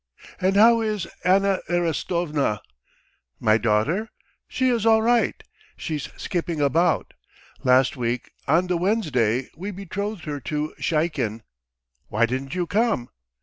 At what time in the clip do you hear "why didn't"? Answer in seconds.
12.07-12.55